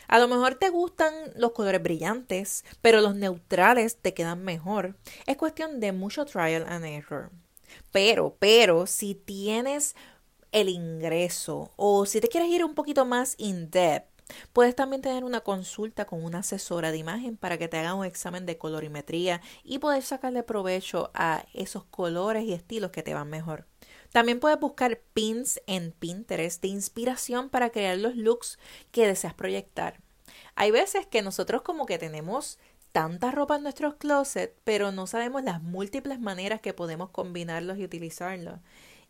A 0.08 0.18
lo 0.18 0.28
mejor 0.28 0.56
te 0.56 0.70
gustan 0.70 1.14
los 1.36 1.52
colores 1.52 1.84
brillantes, 1.84 2.66
pero 2.82 3.00
los 3.00 3.14
neutrales 3.14 3.98
te 3.98 4.16
quedan 4.16 4.44
mejor. 4.44 4.96
Es 5.28 5.38
cuestión 5.38 5.80
de 5.80 5.92
mucho 5.92 6.26
trial 6.26 6.66
and 6.68 6.84
error. 6.84 7.30
Pero, 7.92 8.38
pero, 8.40 8.88
si 8.88 9.14
tienes 9.14 9.96
el 10.52 10.70
ingreso 10.70 11.72
o 11.76 12.08
si 12.08 12.20
te 12.20 12.28
quieres 12.28 12.50
ir 12.50 12.66
un 12.66 12.74
poquito 12.74 13.06
más 13.06 13.36
in 13.38 13.70
depth, 13.70 14.10
Puedes 14.54 14.76
también 14.76 15.02
tener 15.02 15.24
una 15.24 15.42
consulta 15.42 16.06
con 16.06 16.24
una 16.24 16.40
asesora 16.40 16.92
de 16.92 17.00
imagen 17.00 17.36
para 17.36 17.58
que 17.58 17.68
te 17.68 17.78
haga 17.78 17.96
un 17.96 18.06
examen 18.06 18.46
de 18.46 18.60
colorimetría 18.60 19.42
y 19.64 19.80
poder 19.80 20.04
sacarle 20.04 20.44
provecho 20.44 21.10
a 21.16 21.46
esos 21.54 21.84
colores 21.86 22.44
y 22.44 22.54
estilos 22.54 22.92
que 22.92 23.02
te 23.02 23.16
van 23.16 23.30
mejor. 23.30 23.66
También 24.12 24.40
puedes 24.40 24.60
buscar 24.60 25.00
pins 25.14 25.62
en 25.68 25.92
Pinterest 25.92 26.62
de 26.62 26.70
inspiración 26.70 27.50
para 27.50 27.70
crear 27.70 27.98
los 27.98 28.16
looks 28.16 28.58
que 28.92 29.08
deseas 29.08 29.34
proyectar. 29.34 30.00
Hay 30.56 30.72
veces 30.72 31.06
que 31.06 31.22
nosotros 31.22 31.62
como 31.62 31.86
que 31.86 31.98
tenemos 31.98 32.58
tanta 32.92 33.32
ropa 33.32 33.56
en 33.56 33.64
nuestros 33.64 33.96
closets, 33.96 34.54
pero 34.64 34.92
no 34.92 35.08
sabemos 35.08 35.44
las 35.44 35.62
múltiples 35.62 36.20
maneras 36.20 36.60
que 36.62 36.74
podemos 36.74 37.10
combinarlos 37.12 37.78
y 37.78 37.84
utilizarlos. 37.84 38.60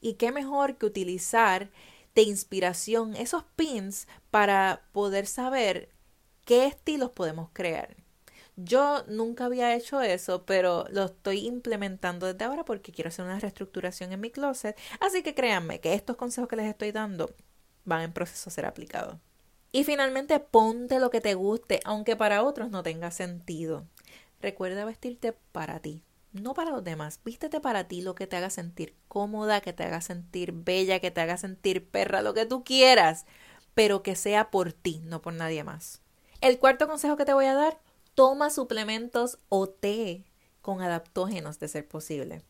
Y 0.01 0.13
qué 0.13 0.31
mejor 0.31 0.77
que 0.77 0.85
utilizar 0.85 1.69
de 2.15 2.23
inspiración 2.23 3.15
esos 3.15 3.43
pins 3.55 4.07
para 4.31 4.81
poder 4.91 5.27
saber 5.27 5.89
qué 6.45 6.65
estilos 6.65 7.11
podemos 7.11 7.49
crear. 7.53 7.95
Yo 8.63 9.03
nunca 9.07 9.45
había 9.45 9.75
hecho 9.75 10.01
eso, 10.01 10.45
pero 10.45 10.85
lo 10.89 11.05
estoy 11.05 11.45
implementando 11.47 12.25
desde 12.25 12.45
ahora 12.45 12.65
porque 12.65 12.91
quiero 12.91 13.07
hacer 13.07 13.25
una 13.25 13.39
reestructuración 13.39 14.11
en 14.11 14.19
mi 14.19 14.31
closet. 14.31 14.77
Así 14.99 15.23
que 15.23 15.33
créanme 15.33 15.79
que 15.79 15.93
estos 15.93 16.17
consejos 16.17 16.49
que 16.49 16.55
les 16.55 16.65
estoy 16.65 16.91
dando 16.91 17.33
van 17.85 18.01
en 18.01 18.13
proceso 18.13 18.49
a 18.49 18.53
ser 18.53 18.65
aplicados. 18.65 19.17
Y 19.71 19.83
finalmente, 19.83 20.39
ponte 20.39 20.99
lo 20.99 21.09
que 21.09 21.21
te 21.21 21.35
guste, 21.35 21.79
aunque 21.85 22.15
para 22.15 22.43
otros 22.43 22.69
no 22.69 22.83
tenga 22.83 23.11
sentido. 23.11 23.85
Recuerda 24.41 24.83
vestirte 24.83 25.33
para 25.51 25.79
ti, 25.79 26.03
no 26.33 26.53
para 26.53 26.71
los 26.71 26.83
demás. 26.83 27.19
Vístete 27.23 27.59
para 27.61 27.87
ti 27.87 28.01
lo 28.01 28.15
que 28.15 28.25
te 28.25 28.35
haga 28.35 28.49
sentir 28.49 28.95
cómoda, 29.07 29.61
que 29.61 29.73
te 29.73 29.83
haga 29.83 30.01
sentir 30.01 30.51
bella, 30.53 30.99
que 30.99 31.11
te 31.11 31.21
haga 31.21 31.37
sentir 31.37 31.87
perra, 31.87 32.21
lo 32.21 32.33
que 32.33 32.45
tú 32.45 32.63
quieras, 32.63 33.25
pero 33.73 34.01
que 34.01 34.15
sea 34.15 34.49
por 34.49 34.73
ti, 34.73 35.01
no 35.05 35.21
por 35.21 35.33
nadie 35.33 35.63
más. 35.63 36.01
El 36.41 36.57
cuarto 36.57 36.87
consejo 36.87 37.17
que 37.17 37.25
te 37.25 37.33
voy 37.33 37.45
a 37.45 37.53
dar, 37.53 37.79
toma 38.15 38.49
suplementos 38.49 39.37
o 39.49 39.67
té 39.67 40.25
con 40.61 40.81
adaptógenos 40.81 41.59
de 41.59 41.67
ser 41.67 41.87
posible. 41.87 42.43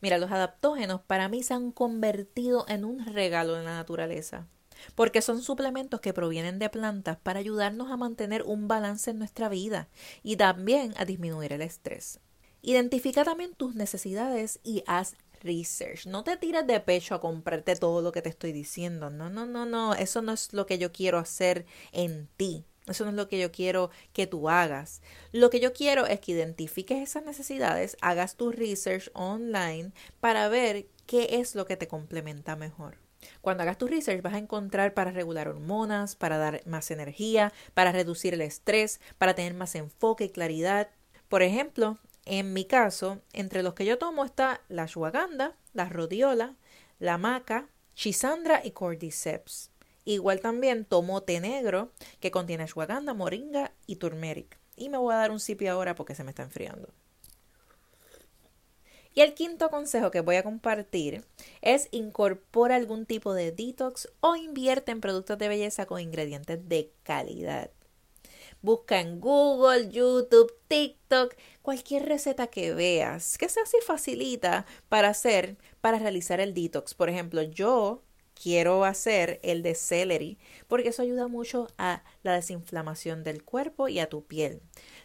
Mira, 0.00 0.18
los 0.18 0.32
adaptógenos 0.32 1.00
para 1.00 1.28
mí 1.28 1.42
se 1.42 1.54
han 1.54 1.70
convertido 1.70 2.64
en 2.68 2.84
un 2.84 3.06
regalo 3.06 3.54
de 3.54 3.62
la 3.62 3.74
naturaleza, 3.76 4.48
porque 4.94 5.22
son 5.22 5.42
suplementos 5.42 6.00
que 6.00 6.12
provienen 6.12 6.58
de 6.58 6.68
plantas 6.70 7.18
para 7.18 7.38
ayudarnos 7.38 7.90
a 7.90 7.96
mantener 7.96 8.42
un 8.42 8.66
balance 8.66 9.10
en 9.10 9.18
nuestra 9.18 9.48
vida 9.48 9.88
y 10.22 10.36
también 10.36 10.92
a 10.96 11.04
disminuir 11.04 11.52
el 11.52 11.62
estrés. 11.62 12.20
Identifica 12.62 13.24
también 13.24 13.54
tus 13.54 13.74
necesidades 13.74 14.60
y 14.62 14.82
haz 14.86 15.16
research. 15.42 16.06
No 16.06 16.24
te 16.24 16.36
tires 16.36 16.66
de 16.66 16.80
pecho 16.80 17.14
a 17.14 17.20
comprarte 17.20 17.76
todo 17.76 18.02
lo 18.02 18.12
que 18.12 18.22
te 18.22 18.28
estoy 18.28 18.52
diciendo. 18.52 19.10
No, 19.10 19.30
no, 19.30 19.46
no, 19.46 19.66
no. 19.66 19.94
Eso 19.94 20.22
no 20.22 20.32
es 20.32 20.52
lo 20.52 20.66
que 20.66 20.78
yo 20.78 20.92
quiero 20.92 21.18
hacer 21.18 21.66
en 21.92 22.28
ti. 22.36 22.64
Eso 22.86 23.04
no 23.04 23.10
es 23.10 23.16
lo 23.16 23.28
que 23.28 23.38
yo 23.38 23.52
quiero 23.52 23.90
que 24.12 24.26
tú 24.26 24.48
hagas. 24.48 25.02
Lo 25.30 25.50
que 25.50 25.60
yo 25.60 25.72
quiero 25.72 26.06
es 26.06 26.20
que 26.20 26.32
identifiques 26.32 27.00
esas 27.00 27.24
necesidades, 27.24 27.96
hagas 28.00 28.36
tu 28.36 28.50
research 28.50 29.10
online 29.14 29.92
para 30.20 30.48
ver 30.48 30.86
qué 31.06 31.28
es 31.40 31.54
lo 31.54 31.64
que 31.66 31.76
te 31.76 31.88
complementa 31.88 32.56
mejor. 32.56 32.96
Cuando 33.40 33.62
hagas 33.62 33.78
tu 33.78 33.86
research 33.86 34.22
vas 34.22 34.34
a 34.34 34.38
encontrar 34.38 34.94
para 34.94 35.12
regular 35.12 35.48
hormonas, 35.48 36.16
para 36.16 36.38
dar 36.38 36.62
más 36.66 36.90
energía, 36.90 37.52
para 37.74 37.92
reducir 37.92 38.34
el 38.34 38.40
estrés, 38.40 39.00
para 39.18 39.34
tener 39.34 39.54
más 39.54 39.74
enfoque 39.74 40.24
y 40.24 40.30
claridad. 40.30 40.88
Por 41.28 41.42
ejemplo, 41.42 41.98
en 42.24 42.52
mi 42.52 42.64
caso, 42.64 43.20
entre 43.32 43.62
los 43.62 43.74
que 43.74 43.84
yo 43.84 43.98
tomo 43.98 44.24
está 44.24 44.60
la 44.68 44.84
ashwagandha, 44.84 45.54
la 45.72 45.88
rhodiola, 45.88 46.56
la 46.98 47.18
maca, 47.18 47.68
chisandra 47.94 48.60
y 48.64 48.72
cordyceps. 48.72 49.71
Igual 50.04 50.40
también 50.40 50.84
tomo 50.84 51.22
negro 51.26 51.92
que 52.20 52.30
contiene 52.30 52.64
ashwagandha, 52.64 53.14
moringa 53.14 53.72
y 53.86 53.96
turmeric. 53.96 54.58
Y 54.76 54.88
me 54.88 54.98
voy 54.98 55.14
a 55.14 55.18
dar 55.18 55.30
un 55.30 55.40
sipi 55.40 55.66
ahora 55.66 55.94
porque 55.94 56.14
se 56.14 56.24
me 56.24 56.30
está 56.30 56.42
enfriando. 56.42 56.88
Y 59.14 59.20
el 59.20 59.34
quinto 59.34 59.70
consejo 59.70 60.10
que 60.10 60.22
voy 60.22 60.36
a 60.36 60.42
compartir 60.42 61.24
es 61.60 61.88
incorpora 61.90 62.76
algún 62.76 63.04
tipo 63.04 63.34
de 63.34 63.52
detox 63.52 64.08
o 64.20 64.36
invierte 64.36 64.90
en 64.90 65.02
productos 65.02 65.38
de 65.38 65.48
belleza 65.48 65.86
con 65.86 66.00
ingredientes 66.00 66.66
de 66.68 66.92
calidad. 67.02 67.70
Busca 68.62 69.00
en 69.00 69.20
Google, 69.20 69.90
YouTube, 69.90 70.54
TikTok, 70.68 71.34
cualquier 71.62 72.06
receta 72.06 72.46
que 72.46 72.72
veas, 72.72 73.36
que 73.36 73.48
sea 73.48 73.64
así 73.64 73.76
facilita 73.84 74.66
para 74.88 75.08
hacer, 75.08 75.58
para 75.80 75.98
realizar 75.98 76.40
el 76.40 76.54
detox. 76.54 76.94
Por 76.94 77.10
ejemplo, 77.10 77.42
yo 77.42 78.02
quiero 78.40 78.84
hacer 78.84 79.40
el 79.42 79.62
de 79.62 79.74
celery 79.74 80.38
porque 80.68 80.88
eso 80.88 81.02
ayuda 81.02 81.28
mucho 81.28 81.68
a 81.78 82.02
la 82.22 82.34
desinflamación 82.34 83.24
del 83.24 83.42
cuerpo 83.42 83.88
y 83.88 83.98
a 83.98 84.08
tu 84.08 84.24
piel. 84.24 84.60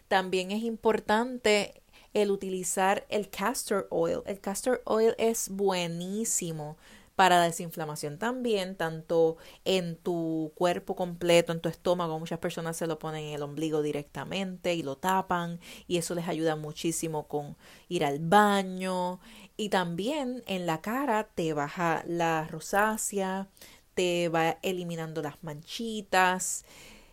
También 0.07 0.51
es 0.51 0.63
importante 0.63 1.81
el 2.13 2.31
utilizar 2.31 3.05
el 3.09 3.29
castor 3.29 3.87
oil. 3.89 4.21
El 4.25 4.39
castor 4.39 4.81
oil 4.85 5.13
es 5.17 5.49
buenísimo 5.49 6.77
para 7.17 7.41
desinflamación 7.41 8.19
también, 8.19 8.75
tanto 8.75 9.37
en 9.65 9.95
tu 9.95 10.51
cuerpo 10.53 10.95
completo, 10.95 11.51
en 11.51 11.61
tu 11.61 11.67
estómago. 11.67 12.19
Muchas 12.19 12.37
personas 12.37 12.77
se 12.77 12.85
lo 12.85 12.99
ponen 12.99 13.25
en 13.25 13.33
el 13.33 13.41
ombligo 13.41 13.81
directamente 13.81 14.75
y 14.75 14.83
lo 14.83 14.97
tapan 14.97 15.59
y 15.87 15.97
eso 15.97 16.13
les 16.13 16.27
ayuda 16.27 16.55
muchísimo 16.55 17.27
con 17.27 17.57
ir 17.89 18.05
al 18.05 18.19
baño. 18.19 19.19
Y 19.57 19.69
también 19.69 20.43
en 20.45 20.67
la 20.67 20.81
cara 20.81 21.27
te 21.33 21.53
baja 21.53 22.03
la 22.05 22.47
rosácea, 22.47 23.47
te 23.95 24.29
va 24.29 24.59
eliminando 24.61 25.23
las 25.23 25.43
manchitas 25.43 26.65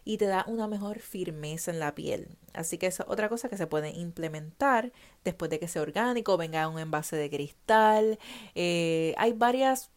y 0.04 0.18
te 0.18 0.26
da 0.26 0.44
una 0.46 0.68
mejor 0.68 0.99
firmeza 1.00 1.70
en 1.70 1.80
la 1.80 1.94
piel. 1.94 2.37
Así 2.52 2.76
que 2.76 2.88
es 2.88 3.00
otra 3.00 3.30
cosa 3.30 3.49
que 3.49 3.56
se 3.56 3.66
puede 3.66 3.90
implementar 3.90 4.92
después 5.25 5.50
de 5.50 5.58
que 5.58 5.66
sea 5.66 5.80
orgánico, 5.80 6.37
venga 6.37 6.68
un 6.68 6.78
envase 6.78 7.16
de 7.16 7.30
cristal. 7.30 8.18
Eh, 8.54 9.14
hay 9.16 9.32
varias 9.32 9.90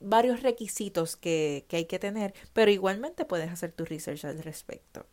varios 0.00 0.42
requisitos 0.42 1.16
que, 1.16 1.66
que 1.68 1.76
hay 1.76 1.84
que 1.86 1.98
tener, 1.98 2.34
pero 2.52 2.70
igualmente 2.70 3.24
puedes 3.24 3.50
hacer 3.50 3.72
tu 3.72 3.84
research 3.84 4.24
al 4.24 4.42
respecto. 4.42 5.06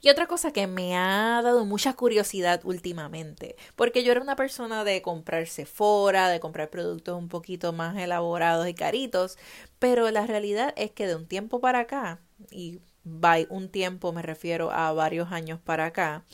Y 0.00 0.10
otra 0.10 0.26
cosa 0.26 0.52
que 0.52 0.66
me 0.66 0.96
ha 0.96 1.40
dado 1.42 1.64
mucha 1.64 1.94
curiosidad 1.94 2.60
últimamente, 2.64 3.56
porque 3.76 4.02
yo 4.02 4.12
era 4.12 4.20
una 4.20 4.36
persona 4.36 4.84
de 4.84 5.02
comprarse 5.02 5.66
fuera, 5.66 6.28
de 6.28 6.40
comprar 6.40 6.70
productos 6.70 7.16
un 7.16 7.28
poquito 7.28 7.72
más 7.72 7.96
elaborados 7.96 8.68
y 8.68 8.74
caritos, 8.74 9.38
pero 9.78 10.10
la 10.10 10.26
realidad 10.26 10.74
es 10.76 10.90
que 10.90 11.06
de 11.06 11.14
un 11.14 11.26
tiempo 11.26 11.60
para 11.60 11.80
acá, 11.80 12.20
y 12.50 12.80
by 13.08 13.46
un 13.50 13.68
tiempo 13.68 14.12
me 14.12 14.22
refiero 14.22 14.70
a 14.70 14.92
varios 14.92 15.32
años 15.32 15.60
para 15.60 15.86
acá, 15.86 16.24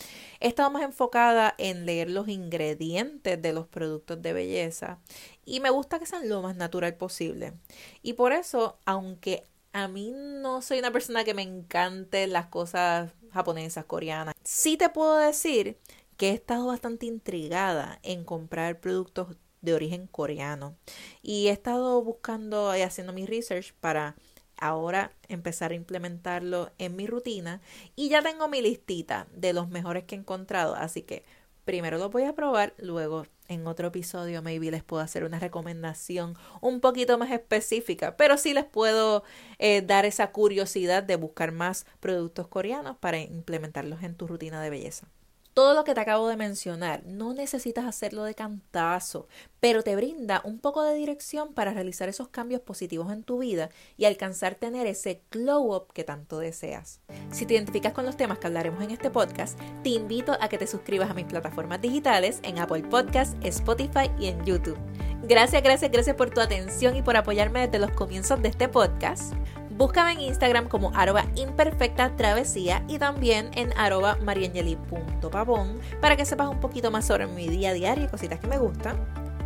he 0.41 0.49
estado 0.49 0.71
más 0.71 0.83
enfocada 0.83 1.55
en 1.59 1.87
leer 1.87 2.11
los 2.11 2.29
ingredientes 2.29 3.41
de 3.41 3.53
los 3.53 3.67
productos 3.67 4.21
de 4.21 4.33
belleza 4.33 4.99
y 5.45 5.61
me 5.61 5.71
gusta 5.71 5.99
que 5.99 6.07
sean 6.07 6.29
lo 6.29 6.43
más 6.43 6.57
natural 6.57 6.95
posible. 6.97 7.55
Y 8.03 8.15
por 8.15 8.33
eso, 8.33 8.79
aunque 8.85 9.45
a 9.73 9.89
mí 9.89 10.13
no 10.15 10.63
soy 10.63 10.79
una 10.79 10.93
persona 10.93 11.25
que 11.25 11.35
me 11.35 11.43
encante 11.43 12.27
las 12.27 12.47
cosas 12.47 13.13
japonesas, 13.33 13.85
coreanas, 13.85 14.35
sí 14.45 14.77
te 14.77 14.89
puedo 14.89 15.17
decir 15.17 15.79
que 16.17 16.31
he 16.31 16.35
estado 16.35 16.67
bastante 16.67 17.07
intrigada 17.07 17.99
en 18.03 18.25
comprar 18.25 18.81
productos 18.81 19.37
de 19.63 19.75
origen 19.75 20.07
coreano 20.07 20.77
y 21.23 21.49
he 21.49 21.51
estado 21.51 22.03
buscando 22.03 22.77
y 22.77 22.83
haciendo 22.83 23.13
mi 23.13 23.27
research 23.27 23.75
para 23.81 24.15
ahora 24.59 25.13
empezar 25.29 25.73
a 25.73 25.75
implementarlo 25.75 26.71
en 26.79 26.97
mi 26.97 27.07
rutina 27.07 27.61
y 27.97 28.09
ya 28.09 28.23
tengo 28.23 28.49
mi 28.49 28.63
listita 28.63 29.27
de 29.33 29.53
los 29.53 29.69
mejores 29.69 30.05
que 30.05 30.15
he 30.15 30.19
encontrado, 30.19 30.75
así 30.75 31.03
que 31.03 31.25
primero 31.65 31.99
los 31.99 32.11
voy 32.11 32.25
a 32.25 32.35
probar, 32.35 32.75
luego 32.79 33.27
en 33.49 33.67
otro 33.67 33.89
episodio 33.89 34.43
maybe 34.43 34.71
les 34.71 34.83
puedo 34.83 35.03
hacer 35.03 35.25
una 35.25 35.39
recomendación 35.39 36.37
un 36.61 36.81
poquito 36.81 37.19
más 37.19 37.31
específica, 37.31 38.17
pero 38.17 38.37
sí 38.39 38.55
les 38.55 38.65
puedo 38.65 39.25
eh, 39.59 39.83
dar 39.83 40.05
esa 40.07 40.31
curiosidad 40.33 41.03
de 41.03 41.17
buscar 41.17 41.53
más 41.53 41.87
productos 42.01 42.49
coreanos 42.49 42.97
para 42.99 43.19
implementarlos 43.19 44.03
en 44.03 44.15
tu 44.15 44.27
rutina 44.27 44.63
de 44.63 44.71
belleza. 44.71 45.09
Todo 45.55 45.75
lo 45.75 45.85
que 45.85 45.95
te 45.95 46.01
acabo 46.01 46.27
de 46.27 46.37
mencionar, 46.37 47.05
no 47.07 47.33
necesitas 47.33 47.85
hacerlo 47.85 48.25
de 48.25 48.35
cantazo, 48.35 49.29
pero 49.61 49.85
te 49.85 49.95
brinda 49.95 50.43
un 50.45 50.59
poco 50.59 50.83
de 50.83 50.97
dirección 50.97 51.55
para 51.55 51.73
realizar 51.73 52.09
esos 52.09 52.27
cambios 52.27 52.61
positivos 52.61 53.13
en 53.13 53.23
tu 53.23 53.39
vida 53.39 53.71
y 53.97 54.07
alcanzar 54.07 54.57
tener 54.57 54.89
ese 54.89 55.23
glow 55.31 55.73
up 55.73 55.93
que 55.93 56.03
tanto 56.03 56.41
deseas. 56.41 57.01
Si 57.31 57.47
te 57.47 57.55
identificas 57.55 57.93
con 57.93 58.05
los 58.05 58.17
temas 58.17 58.41
que 58.41 58.49
hablaremos 58.49 58.83
en 58.83 58.91
este 58.91 59.13
podcast, 59.13 59.57
te 59.85 59.91
invito 59.91 60.37
a 60.41 60.49
que 60.49 60.59
te 60.59 60.67
suscribas 60.67 61.09
a 61.09 61.15
mis 61.15 61.27
plataformas 61.27 61.81
digitales 61.81 62.41
en 62.43 62.59
Apple 62.59 62.83
Podcasts, 62.83 63.37
Spotify 63.45 64.11
y 64.19 64.27
en 64.27 64.45
YouTube. 64.45 64.79
Gracias, 65.23 65.63
gracias, 65.63 65.93
gracias 65.93 66.17
por 66.17 66.31
tu 66.31 66.41
atención 66.41 66.97
y 66.97 67.03
por 67.03 67.17
apoyarme 67.17 67.61
desde 67.61 67.79
los 67.79 67.93
comienzos 67.93 68.43
de 68.43 68.49
este 68.49 68.69
podcast. 68.69 69.33
Búscame 69.77 70.13
en 70.13 70.21
Instagram 70.21 70.69
como 70.69 70.93
arroba 70.95 71.25
imperfecta 71.35 72.15
travesía 72.15 72.85
y 72.87 72.99
también 72.99 73.51
en 73.55 73.77
arroba 73.77 74.17
mariangeli.pavón 74.23 75.81
para 76.01 76.17
que 76.17 76.25
sepas 76.25 76.49
un 76.49 76.61
poquito 76.61 76.93
más 76.93 77.07
sobre 77.07 77.27
mi 77.27 77.49
día 77.49 77.71
a 77.71 77.73
día 77.73 77.97
y 77.97 78.07
cositas 78.07 78.39
que 78.39 78.47
me 78.47 78.59
gustan. 78.59 78.97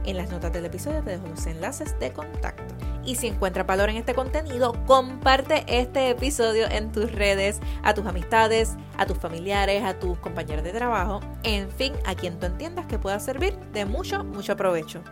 En 0.04 0.18
las 0.18 0.30
notas 0.30 0.52
del 0.52 0.66
episodio 0.66 1.02
te 1.02 1.12
dejo 1.12 1.26
los 1.28 1.46
enlaces 1.46 1.98
de 1.98 2.12
contacto. 2.12 2.74
Y 3.08 3.14
si 3.14 3.26
encuentras 3.26 3.66
valor 3.66 3.88
en 3.88 3.96
este 3.96 4.12
contenido, 4.12 4.74
comparte 4.84 5.64
este 5.66 6.10
episodio 6.10 6.70
en 6.70 6.92
tus 6.92 7.10
redes, 7.10 7.58
a 7.82 7.94
tus 7.94 8.04
amistades, 8.04 8.76
a 8.98 9.06
tus 9.06 9.16
familiares, 9.16 9.82
a 9.82 9.98
tus 9.98 10.18
compañeros 10.18 10.62
de 10.62 10.72
trabajo, 10.72 11.20
en 11.42 11.70
fin, 11.70 11.94
a 12.04 12.14
quien 12.14 12.38
tú 12.38 12.44
entiendas 12.44 12.84
que 12.84 12.98
pueda 12.98 13.18
servir 13.18 13.58
de 13.72 13.86
mucho, 13.86 14.24
mucho 14.24 14.58
provecho. 14.58 15.02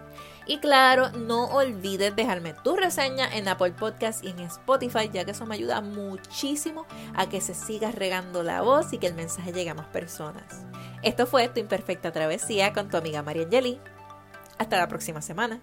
Y 0.45 0.59
claro, 0.59 1.09
no 1.13 1.47
olvides 1.47 2.15
dejarme 2.15 2.53
tu 2.53 2.77
reseña 2.77 3.35
en 3.35 3.49
Apple 3.49 3.73
Podcast 3.73 4.23
y 4.23 4.29
en 4.29 4.41
Spotify, 4.41 5.09
ya 5.11 5.25
que 5.25 5.31
eso 5.31 5.47
me 5.47 5.55
ayuda 5.55 5.81
muchísimo 5.81 6.85
a 7.15 7.31
que 7.31 7.41
se 7.41 7.55
siga 7.55 7.93
regando 7.93 8.43
la 8.43 8.61
voz 8.61 8.93
y 8.93 8.99
que 8.99 9.07
el 9.07 9.15
mensaje 9.15 9.55
llegue 9.55 9.71
a 9.71 9.75
más 9.75 9.87
personas. 9.87 10.67
Esto 11.03 11.27
fue 11.27 11.49
Tu 11.49 11.61
Imperfecta 11.61 12.13
Travesía 12.13 12.75
con 12.75 12.91
tu 12.91 12.99
amiga 12.99 13.23
María 13.23 13.45
Angeli. 13.45 13.81
Hasta 14.59 14.77
la 14.77 14.87
próxima 14.87 15.23
semana. 15.23 15.63